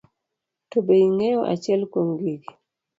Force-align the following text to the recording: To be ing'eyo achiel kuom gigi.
To 0.71 0.77
be 0.87 0.95
ing'eyo 1.07 1.39
achiel 1.53 1.81
kuom 1.91 2.09
gigi. 2.19 2.51